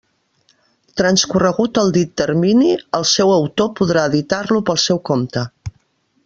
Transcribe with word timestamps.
Transcorregut 1.01 1.77
el 1.81 1.93
dit 1.97 2.15
termini, 2.21 2.71
el 3.01 3.05
seu 3.11 3.35
autor 3.35 3.71
podrà 3.81 4.07
editar-lo 4.13 4.65
pel 4.71 4.83
seu 4.87 5.03
compte. 5.13 5.47